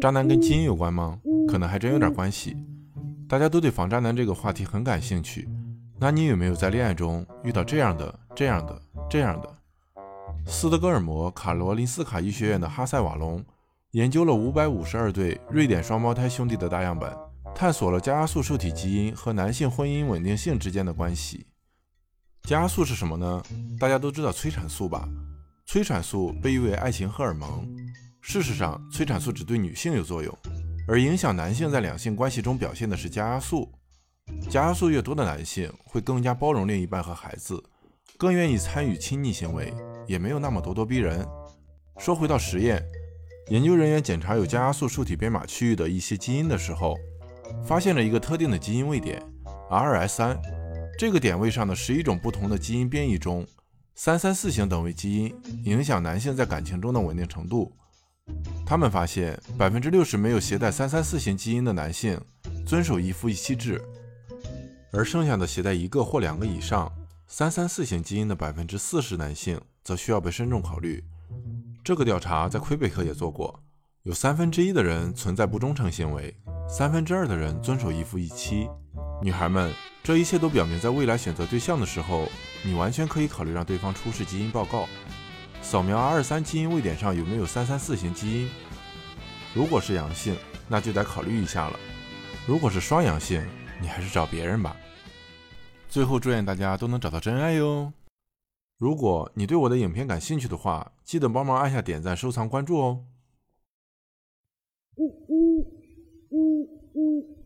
[0.00, 1.20] 渣男跟基因有关吗？
[1.46, 2.56] 可能还真有点关系。
[3.28, 5.46] 大家都对防渣男这个话题很感兴趣。
[5.98, 9.56] 那你有没有在恋爱中遇到这样的、这样的、这样的？
[10.46, 13.44] 斯德哥尔摩卡罗林斯卡医学院的哈塞瓦隆
[13.90, 17.14] 研究了五百五十二对瑞典双胞胎兄弟的大样本，
[17.54, 21.44] 探索了加压素受体基因和男性婚姻稳定性之间的关系。
[22.44, 23.42] 加压素是什么呢？
[23.78, 25.06] 大家都知道催产素吧？
[25.66, 27.68] 催产素被誉为爱情荷尔蒙。
[28.20, 30.36] 事实上，催产素只对女性有作用，
[30.86, 33.72] 而影响男性在两性关系中表现的是加压素。
[34.48, 37.60] 加压素越多的男性会更加包容另一半和孩子，
[38.16, 39.72] 更愿意参与亲昵行为，
[40.06, 41.26] 也没有那么咄咄逼人。
[41.98, 42.82] 说回到实验，
[43.48, 46.96] 研究人员检查有加压素受体编码区域的一些基因的时候，
[47.64, 49.20] 发现了一个特定的基因位点
[49.70, 50.38] RS3。
[50.98, 53.44] 这个点位上的十一种不同的基因变异中，
[53.94, 55.34] 三三四型等位基因
[55.64, 57.72] 影响男性在感情中的稳定程度。
[58.66, 62.20] 他们发现，百分之六十没有携带三三四型基因的男性
[62.64, 63.82] 遵守一夫一妻制，
[64.92, 66.90] 而剩下的携带一个或两个以上
[67.26, 71.02] 三三四型基因的百分之四十男性则需要被慎重考虑。
[71.82, 73.60] 这个调查在魁北克也做过，
[74.04, 76.34] 有三分之一的人存在不忠诚行为，
[76.68, 78.68] 三分之二的人遵守一夫一妻。
[79.22, 79.72] 女孩们，
[80.02, 82.26] 这一切都表明，在未来选择对象的时候，
[82.64, 84.86] 你完全可以考虑让对方出示基因报告。
[85.70, 88.50] 扫描二三基因位点上有没有三三四型基因
[89.54, 90.36] 如果是阳性
[90.68, 91.78] 那就得考虑一下了。
[92.44, 93.40] 如果是双阳性
[93.80, 94.76] 你还是找别人吧。
[95.88, 97.92] 最后祝愿大家都能找到真爱哟。
[98.78, 103.04] 如果你对我的影片感兴趣的话记得帮忙按下点赞收藏关注哦。
[104.96, 105.60] 呜呜
[106.30, 107.39] 呜呜。